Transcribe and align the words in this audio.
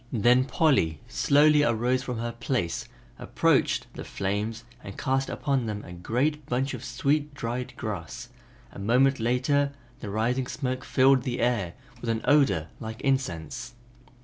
Then 0.11 0.45
Polly 0.45 0.99
slowly 1.07 1.61
arose 1.61 2.01
from 2.01 2.17
her 2.17 2.31
place, 2.31 2.87
approached 3.19 3.85
the 3.93 4.03
flames 4.03 4.63
and 4.83 4.97
cast 4.97 5.29
upon 5.29 5.67
them 5.67 5.83
a 5.85 5.93
great 5.93 6.43
bunch 6.47 6.73
of 6.73 6.83
sweet 6.83 7.35
dried 7.35 7.75
grass; 7.77 8.29
a 8.71 8.79
moment 8.79 9.19
later 9.19 9.73
the 9.99 10.09
rising 10.09 10.47
smoke 10.47 10.83
filled 10.83 11.21
the 11.21 11.39
air 11.39 11.73
with 11.99 12.09
an 12.09 12.21
odor 12.25 12.69
like 12.79 12.99
incense. 13.01 13.75